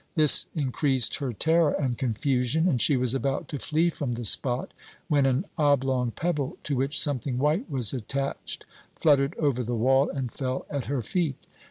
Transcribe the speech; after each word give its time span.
This 0.15 0.47
increased 0.55 1.17
her 1.17 1.31
terror 1.31 1.73
and 1.73 1.95
confusion, 1.95 2.67
and 2.67 2.81
she 2.81 2.97
was 2.97 3.13
about 3.13 3.47
to 3.49 3.59
flee 3.59 3.91
from 3.91 4.15
the 4.15 4.25
spot 4.25 4.73
when 5.07 5.27
an 5.27 5.45
oblong 5.59 6.09
pebble 6.09 6.57
to 6.63 6.75
which 6.75 6.99
something 6.99 7.37
white 7.37 7.69
was 7.69 7.93
attached 7.93 8.65
fluttered 8.95 9.35
over 9.37 9.61
the 9.63 9.75
wall 9.75 10.09
and 10.09 10.31
fell 10.33 10.65
at 10.71 10.85
her 10.85 11.03
feet. 11.03 11.45